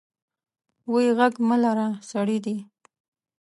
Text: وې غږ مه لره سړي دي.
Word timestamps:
وې 0.91 1.05
غږ 1.17 1.33
مه 1.47 1.57
لره 1.63 1.87
سړي 2.11 2.37
دي. 2.45 2.57